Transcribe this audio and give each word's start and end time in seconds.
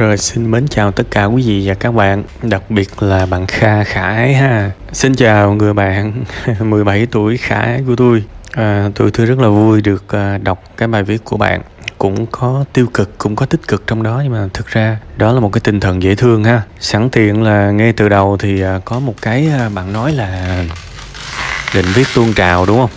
Rồi 0.00 0.16
xin 0.16 0.50
mến 0.50 0.68
chào 0.68 0.92
tất 0.92 1.04
cả 1.10 1.24
quý 1.24 1.42
vị 1.46 1.68
và 1.68 1.74
các 1.74 1.94
bạn, 1.94 2.22
đặc 2.42 2.70
biệt 2.70 3.02
là 3.02 3.26
bạn 3.26 3.46
Kha 3.46 3.84
Khải 3.84 4.34
ha. 4.34 4.70
Xin 4.92 5.14
chào 5.14 5.54
người 5.54 5.74
bạn 5.74 6.24
17 6.60 7.06
tuổi 7.06 7.36
Khải 7.36 7.82
của 7.86 7.96
tôi. 7.96 8.24
À, 8.52 8.90
tôi 8.94 9.10
tôi 9.10 9.26
rất 9.26 9.38
là 9.38 9.48
vui 9.48 9.82
được 9.82 10.04
à, 10.08 10.38
đọc 10.38 10.62
cái 10.76 10.88
bài 10.88 11.02
viết 11.02 11.24
của 11.24 11.36
bạn 11.36 11.62
cũng 11.98 12.26
có 12.26 12.64
tiêu 12.72 12.86
cực 12.94 13.18
cũng 13.18 13.36
có 13.36 13.46
tích 13.46 13.68
cực 13.68 13.86
trong 13.86 14.02
đó 14.02 14.20
nhưng 14.24 14.32
mà 14.32 14.48
thực 14.54 14.66
ra 14.66 14.98
đó 15.16 15.32
là 15.32 15.40
một 15.40 15.52
cái 15.52 15.60
tinh 15.60 15.80
thần 15.80 16.02
dễ 16.02 16.14
thương 16.14 16.44
ha 16.44 16.62
sẵn 16.78 17.10
tiện 17.10 17.42
là 17.42 17.70
ngay 17.70 17.92
từ 17.92 18.08
đầu 18.08 18.36
thì 18.40 18.62
à, 18.62 18.80
có 18.84 19.00
một 19.00 19.14
cái 19.22 19.48
à, 19.58 19.68
bạn 19.68 19.92
nói 19.92 20.12
là 20.12 20.64
định 21.74 21.86
viết 21.94 22.06
tuôn 22.14 22.32
trào 22.34 22.66
đúng 22.66 22.78
không 22.78 22.90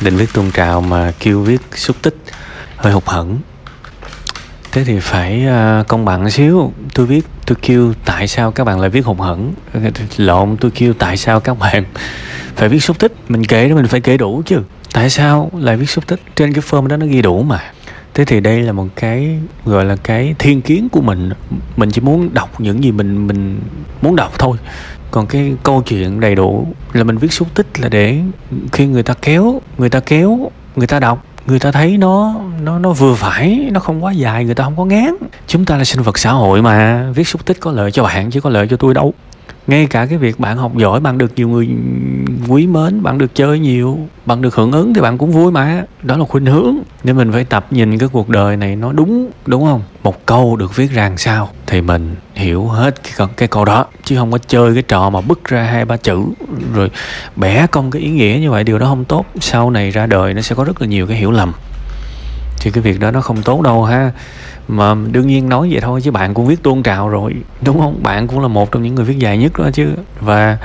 định 0.00 0.16
viết 0.16 0.32
tuôn 0.34 0.50
trào 0.50 0.80
mà 0.80 1.12
kêu 1.20 1.40
viết 1.40 1.60
xúc 1.74 1.96
tích 2.02 2.16
hơi 2.76 2.92
hụt 2.92 3.06
hẫng 3.06 3.38
thế 4.74 4.84
thì 4.84 4.98
phải 5.00 5.46
uh, 5.46 5.88
công 5.88 6.04
bằng 6.04 6.30
xíu. 6.30 6.72
Tôi 6.94 7.06
viết 7.06 7.26
tôi 7.46 7.56
kêu 7.62 7.92
tại 8.04 8.28
sao 8.28 8.50
các 8.50 8.64
bạn 8.64 8.80
lại 8.80 8.90
viết 8.90 9.04
hụt 9.04 9.18
hẫng. 9.18 9.52
Lộn 10.16 10.56
tôi 10.56 10.70
kêu 10.70 10.92
tại 10.92 11.16
sao 11.16 11.40
các 11.40 11.58
bạn 11.58 11.84
phải 12.56 12.68
viết 12.68 12.78
xúc 12.78 12.98
tích. 12.98 13.12
Mình 13.28 13.44
kể 13.44 13.68
đó 13.68 13.74
mình 13.74 13.86
phải 13.86 14.00
kể 14.00 14.16
đủ 14.16 14.42
chứ. 14.46 14.60
Tại 14.92 15.10
sao 15.10 15.50
lại 15.58 15.76
viết 15.76 15.90
xúc 15.90 16.06
tích? 16.06 16.20
Trên 16.36 16.52
cái 16.52 16.62
form 16.70 16.86
đó 16.86 16.96
nó 16.96 17.06
ghi 17.06 17.22
đủ 17.22 17.42
mà. 17.42 17.60
Thế 18.14 18.24
thì 18.24 18.40
đây 18.40 18.62
là 18.62 18.72
một 18.72 18.86
cái 18.96 19.38
gọi 19.64 19.84
là 19.84 19.96
cái 19.96 20.34
thiên 20.38 20.62
kiến 20.62 20.88
của 20.88 21.00
mình. 21.00 21.30
Mình 21.76 21.90
chỉ 21.90 22.00
muốn 22.00 22.34
đọc 22.34 22.60
những 22.60 22.84
gì 22.84 22.92
mình 22.92 23.26
mình 23.26 23.60
muốn 24.02 24.16
đọc 24.16 24.32
thôi. 24.38 24.56
Còn 25.10 25.26
cái 25.26 25.52
câu 25.62 25.82
chuyện 25.82 26.20
đầy 26.20 26.34
đủ 26.34 26.66
là 26.92 27.04
mình 27.04 27.18
viết 27.18 27.32
xúc 27.32 27.48
tích 27.54 27.80
là 27.80 27.88
để 27.88 28.20
khi 28.72 28.86
người 28.86 29.02
ta 29.02 29.14
kéo 29.22 29.60
người 29.78 29.90
ta 29.90 30.00
kéo 30.00 30.50
người 30.76 30.86
ta 30.86 31.00
đọc 31.00 31.24
người 31.46 31.58
ta 31.58 31.72
thấy 31.72 31.98
nó 31.98 32.34
nó 32.62 32.78
nó 32.78 32.92
vừa 32.92 33.14
phải, 33.14 33.68
nó 33.72 33.80
không 33.80 34.04
quá 34.04 34.12
dài, 34.12 34.44
người 34.44 34.54
ta 34.54 34.64
không 34.64 34.76
có 34.76 34.84
ngán. 34.84 35.14
Chúng 35.46 35.64
ta 35.64 35.76
là 35.76 35.84
sinh 35.84 36.02
vật 36.02 36.18
xã 36.18 36.32
hội 36.32 36.62
mà, 36.62 37.06
viết 37.14 37.28
xúc 37.28 37.44
tích 37.44 37.60
có 37.60 37.72
lợi 37.72 37.92
cho 37.92 38.02
bạn 38.02 38.30
chứ 38.30 38.40
có 38.40 38.50
lợi 38.50 38.68
cho 38.70 38.76
tôi 38.76 38.94
đâu 38.94 39.14
ngay 39.66 39.86
cả 39.86 40.06
cái 40.06 40.18
việc 40.18 40.40
bạn 40.40 40.56
học 40.56 40.76
giỏi 40.76 41.00
bạn 41.00 41.18
được 41.18 41.32
nhiều 41.36 41.48
người 41.48 41.68
quý 42.48 42.66
mến 42.66 43.02
bạn 43.02 43.18
được 43.18 43.34
chơi 43.34 43.58
nhiều 43.58 43.98
bạn 44.26 44.42
được 44.42 44.54
hưởng 44.54 44.72
ứng 44.72 44.94
thì 44.94 45.00
bạn 45.00 45.18
cũng 45.18 45.32
vui 45.32 45.52
mà. 45.52 45.84
Đó 46.02 46.16
là 46.16 46.24
khuynh 46.24 46.46
hướng. 46.46 46.76
Nên 47.04 47.16
mình 47.16 47.32
phải 47.32 47.44
tập 47.44 47.66
nhìn 47.70 47.98
cái 47.98 48.08
cuộc 48.12 48.28
đời 48.28 48.56
này 48.56 48.76
nó 48.76 48.92
đúng 48.92 49.30
đúng 49.46 49.64
không? 49.64 49.82
Một 50.02 50.26
câu 50.26 50.56
được 50.56 50.76
viết 50.76 50.90
rằng 50.90 51.18
sao 51.18 51.48
thì 51.66 51.80
mình 51.80 52.14
hiểu 52.34 52.66
hết 52.66 52.94
cái, 53.16 53.28
cái 53.36 53.48
câu 53.48 53.64
đó. 53.64 53.86
Chứ 54.04 54.16
không 54.16 54.32
có 54.32 54.38
chơi 54.38 54.74
cái 54.74 54.82
trò 54.82 55.10
mà 55.10 55.20
bứt 55.20 55.44
ra 55.44 55.62
hai 55.62 55.84
ba 55.84 55.96
chữ 55.96 56.24
rồi 56.74 56.90
bẻ 57.36 57.66
công 57.66 57.90
cái 57.90 58.02
ý 58.02 58.10
nghĩa 58.10 58.38
như 58.40 58.50
vậy 58.50 58.64
điều 58.64 58.78
đó 58.78 58.86
không 58.86 59.04
tốt. 59.04 59.26
Sau 59.40 59.70
này 59.70 59.90
ra 59.90 60.06
đời 60.06 60.34
nó 60.34 60.40
sẽ 60.40 60.54
có 60.54 60.64
rất 60.64 60.80
là 60.80 60.86
nhiều 60.86 61.06
cái 61.06 61.16
hiểu 61.16 61.30
lầm 61.30 61.52
thì 62.64 62.70
cái 62.70 62.82
việc 62.82 63.00
đó 63.00 63.10
nó 63.10 63.20
không 63.20 63.42
tốt 63.42 63.62
đâu 63.62 63.84
ha. 63.84 64.10
Mà 64.68 64.94
đương 65.10 65.26
nhiên 65.26 65.48
nói 65.48 65.68
vậy 65.70 65.80
thôi 65.80 66.00
chứ 66.04 66.10
bạn 66.10 66.34
cũng 66.34 66.46
viết 66.46 66.62
tôn 66.62 66.82
trào 66.82 67.08
rồi 67.08 67.34
đúng 67.60 67.80
không? 67.80 68.02
Bạn 68.02 68.26
cũng 68.26 68.40
là 68.40 68.48
một 68.48 68.72
trong 68.72 68.82
những 68.82 68.94
người 68.94 69.04
viết 69.04 69.18
dài 69.18 69.38
nhất 69.38 69.52
đó 69.58 69.70
chứ. 69.72 69.88
Và 70.20 70.58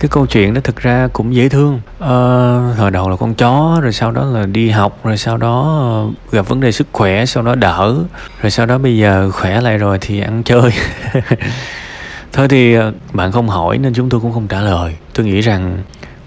cái 0.00 0.08
câu 0.08 0.26
chuyện 0.26 0.54
đó 0.54 0.60
thực 0.64 0.76
ra 0.76 1.08
cũng 1.12 1.34
dễ 1.34 1.48
thương. 1.48 1.80
Ờ, 1.98 2.72
hồi 2.72 2.90
đầu 2.90 3.10
là 3.10 3.16
con 3.16 3.34
chó 3.34 3.80
rồi 3.82 3.92
sau 3.92 4.10
đó 4.10 4.24
là 4.24 4.46
đi 4.46 4.70
học 4.70 4.98
rồi 5.04 5.18
sau 5.18 5.36
đó 5.36 5.78
ờ, 5.80 6.36
gặp 6.38 6.48
vấn 6.48 6.60
đề 6.60 6.72
sức 6.72 6.86
khỏe 6.92 7.26
sau 7.26 7.42
đó 7.42 7.54
đỡ. 7.54 7.94
Rồi 8.42 8.50
sau 8.50 8.66
đó 8.66 8.78
bây 8.78 8.98
giờ 8.98 9.30
khỏe 9.30 9.60
lại 9.60 9.78
rồi 9.78 9.98
thì 10.00 10.20
ăn 10.20 10.42
chơi. 10.42 10.72
Thôi 12.32 12.48
thì 12.48 12.74
ờ, 12.74 12.92
bạn 13.12 13.32
không 13.32 13.48
hỏi 13.48 13.78
nên 13.78 13.94
chúng 13.94 14.08
tôi 14.08 14.20
cũng 14.20 14.32
không 14.32 14.48
trả 14.48 14.60
lời. 14.60 14.94
Tôi 15.14 15.26
nghĩ 15.26 15.40
rằng 15.40 15.78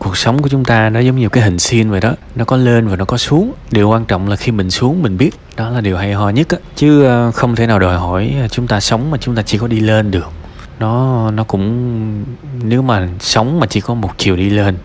cuộc 0.03 0.17
sống 0.17 0.41
của 0.41 0.49
chúng 0.49 0.65
ta 0.65 0.89
nó 0.89 0.99
giống 0.99 1.15
như 1.15 1.29
cái 1.29 1.43
hình 1.43 1.59
xin 1.59 1.89
vậy 1.89 2.01
đó. 2.01 2.13
Nó 2.35 2.45
có 2.45 2.57
lên 2.57 2.87
và 2.87 2.95
nó 2.95 3.05
có 3.05 3.17
xuống. 3.17 3.53
Điều 3.71 3.89
quan 3.89 4.05
trọng 4.05 4.27
là 4.27 4.35
khi 4.35 4.51
mình 4.51 4.71
xuống, 4.71 5.03
mình 5.03 5.17
biết. 5.17 5.31
Đó 5.55 5.69
là 5.69 5.81
điều 5.81 5.97
hay 5.97 6.13
ho 6.13 6.29
nhất 6.29 6.49
á. 6.49 6.57
Chứ 6.75 7.03
ờ, 7.03 7.31
không 7.31 7.55
thể 7.55 7.67
nào 7.67 7.79
đòi 7.79 7.97
hỏi 7.97 8.35
ờ, 8.41 8.47
chúng 8.47 8.67
ta 8.67 8.79
sống 8.79 9.11
mà 9.11 9.17
chúng 9.17 9.35
ta 9.35 9.41
chỉ 9.41 9.57
có 9.57 9.67
đi 9.67 9.79
lên 9.79 10.11
được. 10.11 10.31
Nó 10.79 11.31
nó 11.31 11.43
cũng, 11.43 12.25
nếu 12.63 12.81
mà 12.81 13.07
sống 13.19 13.59
mà 13.59 13.67
chỉ 13.67 13.81
có 13.81 13.93
một 13.93 14.09
chiều 14.17 14.35
đi 14.35 14.49
lên, 14.49 14.77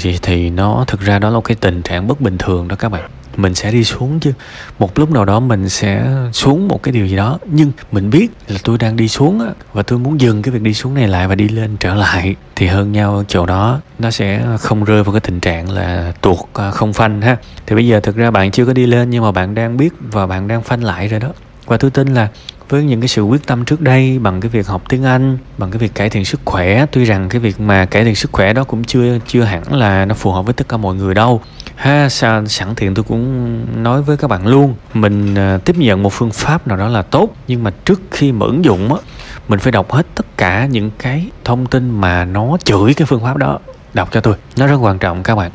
thì 0.00 0.18
thì 0.22 0.50
nó 0.50 0.84
thực 0.86 1.00
ra 1.00 1.18
đó 1.18 1.30
là 1.30 1.40
cái 1.44 1.56
tình 1.60 1.82
trạng 1.82 2.08
bất 2.08 2.20
bình 2.20 2.38
thường 2.38 2.68
đó 2.68 2.76
các 2.76 2.88
bạn 2.88 3.10
mình 3.36 3.54
sẽ 3.54 3.70
đi 3.70 3.84
xuống 3.84 4.20
chứ. 4.20 4.32
Một 4.78 4.98
lúc 4.98 5.10
nào 5.10 5.24
đó 5.24 5.40
mình 5.40 5.68
sẽ 5.68 6.06
xuống 6.32 6.68
một 6.68 6.82
cái 6.82 6.92
điều 6.92 7.06
gì 7.06 7.16
đó. 7.16 7.38
Nhưng 7.46 7.72
mình 7.92 8.10
biết 8.10 8.28
là 8.48 8.58
tôi 8.64 8.78
đang 8.78 8.96
đi 8.96 9.08
xuống 9.08 9.40
á 9.40 9.46
và 9.72 9.82
tôi 9.82 9.98
muốn 9.98 10.20
dừng 10.20 10.42
cái 10.42 10.52
việc 10.52 10.62
đi 10.62 10.74
xuống 10.74 10.94
này 10.94 11.08
lại 11.08 11.28
và 11.28 11.34
đi 11.34 11.48
lên 11.48 11.76
trở 11.76 11.94
lại 11.94 12.36
thì 12.56 12.66
hơn 12.66 12.92
nhau 12.92 13.16
ở 13.16 13.24
chỗ 13.28 13.46
đó 13.46 13.80
nó 13.98 14.10
sẽ 14.10 14.46
không 14.60 14.84
rơi 14.84 15.02
vào 15.02 15.12
cái 15.12 15.20
tình 15.20 15.40
trạng 15.40 15.70
là 15.70 16.12
tuột 16.20 16.38
à, 16.54 16.70
không 16.70 16.92
phanh 16.92 17.20
ha. 17.22 17.36
Thì 17.66 17.74
bây 17.74 17.86
giờ 17.86 18.00
thực 18.00 18.16
ra 18.16 18.30
bạn 18.30 18.50
chưa 18.50 18.66
có 18.66 18.72
đi 18.72 18.86
lên 18.86 19.10
nhưng 19.10 19.22
mà 19.22 19.32
bạn 19.32 19.54
đang 19.54 19.76
biết 19.76 19.94
và 20.00 20.26
bạn 20.26 20.48
đang 20.48 20.62
phanh 20.62 20.84
lại 20.84 21.08
rồi 21.08 21.20
đó. 21.20 21.28
Và 21.66 21.76
tôi 21.76 21.90
tin 21.90 22.14
là 22.14 22.28
với 22.68 22.84
những 22.84 23.00
cái 23.00 23.08
sự 23.08 23.22
quyết 23.22 23.46
tâm 23.46 23.64
trước 23.64 23.80
đây 23.80 24.18
bằng 24.18 24.40
cái 24.40 24.48
việc 24.48 24.66
học 24.66 24.82
tiếng 24.88 25.04
Anh, 25.04 25.38
bằng 25.58 25.70
cái 25.70 25.78
việc 25.78 25.94
cải 25.94 26.10
thiện 26.10 26.24
sức 26.24 26.40
khỏe, 26.44 26.86
tuy 26.92 27.04
rằng 27.04 27.28
cái 27.28 27.40
việc 27.40 27.60
mà 27.60 27.84
cải 27.84 28.04
thiện 28.04 28.14
sức 28.14 28.32
khỏe 28.32 28.52
đó 28.52 28.64
cũng 28.64 28.84
chưa 28.84 29.18
chưa 29.26 29.42
hẳn 29.42 29.72
là 29.72 30.04
nó 30.04 30.14
phù 30.14 30.32
hợp 30.32 30.42
với 30.42 30.54
tất 30.54 30.68
cả 30.68 30.76
mọi 30.76 30.94
người 30.94 31.14
đâu. 31.14 31.40
Ha, 31.76 32.08
sẵn 32.08 32.74
tiện 32.76 32.94
tôi 32.94 33.04
cũng 33.04 33.66
nói 33.82 34.02
với 34.02 34.16
các 34.16 34.28
bạn 34.28 34.46
luôn, 34.46 34.74
mình 34.94 35.34
uh, 35.34 35.64
tiếp 35.64 35.76
nhận 35.76 36.02
một 36.02 36.12
phương 36.12 36.30
pháp 36.30 36.68
nào 36.68 36.76
đó 36.76 36.88
là 36.88 37.02
tốt, 37.02 37.28
nhưng 37.48 37.64
mà 37.64 37.70
trước 37.84 38.00
khi 38.10 38.32
mà 38.32 38.46
ứng 38.46 38.64
dụng 38.64 38.94
á, 38.94 39.00
mình 39.48 39.58
phải 39.58 39.72
đọc 39.72 39.92
hết 39.92 40.06
tất 40.14 40.26
cả 40.36 40.66
những 40.66 40.90
cái 40.98 41.28
thông 41.44 41.66
tin 41.66 42.00
mà 42.00 42.24
nó 42.24 42.56
chửi 42.64 42.94
cái 42.94 43.06
phương 43.06 43.22
pháp 43.24 43.36
đó. 43.36 43.58
Đọc 43.94 44.08
cho 44.12 44.20
tôi 44.20 44.34
nó 44.56 44.66
rất 44.66 44.76
quan 44.76 44.98
trọng 44.98 45.22
các 45.22 45.34
bạn. 45.34 45.50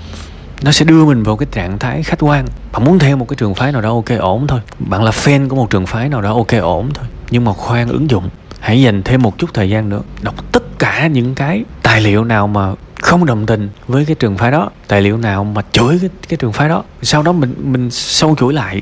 Nó 0.62 0.72
sẽ 0.72 0.86
đưa 0.86 1.06
mình 1.06 1.24
vào 1.24 1.38
cái 1.38 1.48
trạng 1.52 1.80
thái 1.80 2.04
khách 2.04 2.20
quan. 2.20 2.46
Bạn 2.72 2.84
muốn 2.84 3.00
theo 3.00 3.18
một 3.18 3.28
cái 3.28 3.36
trường 3.36 3.56
phái 3.56 3.72
nào 3.72 3.82
đó 3.82 3.90
ok 3.90 4.20
ổn 4.20 4.48
thôi. 4.48 4.60
Bạn 4.80 5.04
là 5.04 5.12
fan 5.12 5.50
của 5.50 5.56
một 5.56 5.70
trường 5.70 5.86
phái 5.86 6.10
nào 6.10 6.22
đó 6.22 6.34
ok 6.34 6.52
ổn 6.62 6.90
thôi. 6.94 7.06
Nhưng 7.30 7.46
mà 7.46 7.54
khoan 7.54 7.90
ứng 7.90 8.10
dụng. 8.10 8.30
Hãy 8.60 8.82
dành 8.82 9.04
thêm 9.04 9.22
một 9.22 9.38
chút 9.38 9.54
thời 9.54 9.70
gian 9.70 9.90
nữa 9.90 10.02
đọc 10.22 10.36
tất 10.52 10.80
cả 10.80 11.08
những 11.08 11.36
cái 11.36 11.64
tài 11.84 12.02
liệu 12.02 12.24
nào 12.24 12.48
mà 12.48 12.72
không 13.02 13.26
đồng 13.26 13.46
tình 13.46 13.70
với 13.88 14.06
cái 14.06 14.16
trường 14.16 14.38
phái 14.38 14.52
đó 14.52 14.70
tài 14.88 15.02
liệu 15.02 15.18
nào 15.18 15.44
mà 15.44 15.62
chửi 15.72 16.00
cái, 16.02 16.10
cái 16.30 16.38
trường 16.38 16.54
phái 16.54 16.70
đó. 16.70 16.84
Sau 17.02 17.24
đó 17.24 17.32
mình 17.32 17.56
mình 17.64 17.92
sâu 17.92 18.36
chuỗi 18.40 18.54
lại. 18.54 18.82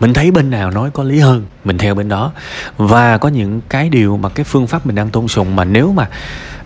Mình 0.00 0.14
thấy 0.14 0.30
bên 0.30 0.50
nào 0.50 0.70
nói 0.70 0.90
có 0.90 1.02
lý 1.02 1.18
hơn 1.18 1.44
mình 1.64 1.78
theo 1.78 1.94
bên 1.94 2.08
đó. 2.08 2.32
Và 2.76 3.18
có 3.18 3.28
những 3.28 3.60
cái 3.68 3.88
điều 3.88 4.16
mà 4.16 4.28
cái 4.28 4.44
phương 4.44 4.66
pháp 4.66 4.86
mình 4.86 4.94
đang 4.94 5.10
tôn 5.10 5.28
sùng 5.28 5.56
mà 5.56 5.64
nếu 5.64 5.92
mà 5.92 6.08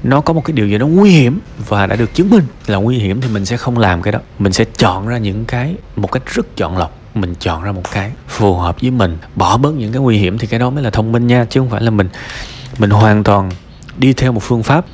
nó 0.03 0.21
có 0.21 0.33
một 0.33 0.45
cái 0.45 0.53
điều 0.53 0.69
gì 0.69 0.78
đó 0.78 0.87
nguy 0.87 1.11
hiểm 1.11 1.41
và 1.69 1.87
đã 1.87 1.97
được 1.97 2.15
chứng 2.15 2.31
minh 2.31 2.45
là 2.67 2.77
nguy 2.77 2.99
hiểm 2.99 3.21
thì 3.21 3.28
mình 3.28 3.47
sẽ 3.47 3.57
không 3.57 3.78
làm 3.78 4.03
cái 4.03 4.12
đó. 4.12 4.19
Mình 4.39 4.53
sẽ 4.53 4.65
chọn 4.65 5.09
ra 5.09 5.19
những 5.19 5.45
cái 5.45 5.75
một 5.97 6.12
cách 6.12 6.22
rất 6.27 6.57
chọn 6.57 6.78
lọc. 6.78 6.99
Mình 7.15 7.34
chọn 7.41 7.62
ra 7.62 7.72
một 7.72 7.91
cái 7.93 8.12
phù 8.28 8.57
hợp 8.57 8.81
với 8.81 8.91
mình. 8.91 9.19
Bỏ 9.34 9.57
bớt 9.57 9.75
những 9.75 9.93
cái 9.93 10.03
nguy 10.03 10.19
hiểm 10.19 10.39
thì 10.39 10.47
cái 10.47 10.61
đó 10.61 10.71
mới 10.71 10.84
là 10.84 10.91
thông 10.91 11.12
minh 11.12 11.27
nha 11.27 11.47
chứ 11.51 11.61
không 11.61 11.71
phải 11.71 11.83
là 11.83 11.91
mình 11.91 12.09
mình 12.78 12.91
hoàn 12.91 13.25
toàn 13.25 13.51
đi 13.97 14.12
theo 14.12 14.33
một 14.33 14.43
phương 14.43 14.62
pháp 14.62 14.84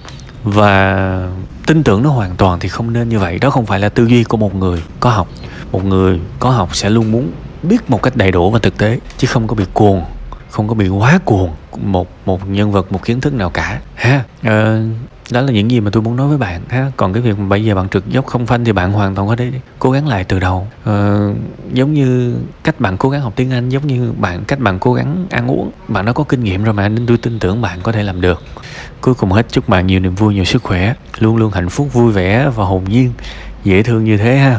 và 0.45 1.31
tin 1.66 1.84
tưởng 1.84 2.03
nó 2.03 2.10
hoàn 2.10 2.37
toàn 2.37 2.60
thì 2.60 2.69
không 2.69 2.93
nên 2.93 3.09
như 3.09 3.19
vậy. 3.19 3.38
Đó 3.38 3.50
không 3.50 3.66
phải 3.66 3.81
là 3.81 3.88
tư 3.88 4.06
duy 4.06 4.25
của 4.25 4.37
một 4.37 4.54
người 4.54 4.82
có 5.00 5.10
học. 5.10 5.28
Một 5.72 5.84
người 5.84 6.21
có 6.41 6.50
học 6.50 6.77
sẽ 6.77 6.91
luôn 6.91 7.12
muốn 7.12 7.31
biết 7.62 7.91
một 7.91 8.03
cách 8.03 8.16
đầy 8.16 8.32
đủ 8.32 8.50
và 8.50 8.59
thực 8.59 8.78
tế 8.78 8.99
chứ 9.16 9.27
không 9.27 9.47
có 9.47 9.54
bị 9.54 9.65
cuồng 9.72 10.04
không 10.50 10.69
có 10.69 10.75
bị 10.75 10.88
quá 10.88 11.19
cuồng 11.25 11.50
một 11.82 12.09
một 12.27 12.49
nhân 12.49 12.72
vật 12.72 12.93
một 12.93 13.04
kiến 13.04 13.21
thức 13.21 13.34
nào 13.34 13.50
cả. 13.50 13.81
Ha? 13.94 14.25
Ờ, 14.43 14.82
đó 15.31 15.41
là 15.41 15.53
những 15.53 15.71
gì 15.71 15.81
mà 15.81 15.91
tôi 15.91 16.03
muốn 16.03 16.17
nói 16.17 16.29
với 16.29 16.39
bạn 16.39 16.61
ha. 16.69 16.93
Còn 16.97 17.13
cái 17.13 17.23
việc 17.23 17.39
mà 17.39 17.45
bây 17.49 17.65
giờ 17.65 17.75
bạn 17.75 17.89
trượt 17.89 18.03
dốc 18.07 18.27
không 18.27 18.47
phanh 18.47 18.65
thì 18.65 18.73
bạn 18.73 18.93
hoàn 18.93 19.15
toàn 19.15 19.29
có 19.29 19.37
thể 19.37 19.53
cố 19.79 19.91
gắng 19.91 20.09
lại 20.09 20.25
từ 20.25 20.39
đầu. 20.39 20.69
Ờ, 20.85 21.31
giống 21.73 21.95
như 21.95 22.37
cách 22.65 22.81
bạn 22.81 22.97
cố 22.97 23.09
gắng 23.09 23.21
học 23.21 23.33
tiếng 23.37 23.51
anh 23.51 23.69
giống 23.69 23.87
như 23.87 24.13
bạn 24.19 24.45
cách 24.45 24.61
bạn 24.61 24.79
cố 24.79 24.95
gắng 24.95 25.27
ăn 25.31 25.51
uống. 25.51 25.71
Bạn 25.89 26.05
đã 26.05 26.13
có 26.13 26.25
kinh 26.25 26.45
nghiệm 26.45 26.65
rồi 26.65 26.75
mà 26.75 26.89
nên 26.89 27.07
tôi 27.07 27.19
tin 27.19 27.39
tưởng 27.39 27.63
bạn 27.63 27.79
có 27.83 27.93
thể 27.93 28.03
làm 28.03 28.21
được. 28.21 28.43
Cuối 29.01 29.15
cùng 29.15 29.33
hết 29.33 29.47
chúc 29.51 29.69
bạn 29.69 29.87
nhiều 29.87 30.01
niềm 30.01 30.15
vui 30.15 30.35
nhiều 30.35 30.45
sức 30.45 30.63
khỏe. 30.63 30.95
Luôn 31.19 31.37
luôn 31.37 31.53
hạnh 31.53 31.69
phúc 31.69 31.93
vui 31.93 32.13
vẻ 32.13 32.51
và 32.57 32.65
hồn 32.65 32.85
nhiên. 32.85 33.13
Dễ 33.65 33.83
thương 33.83 34.05
như 34.05 34.17
thế 34.17 34.37
ha. 34.37 34.55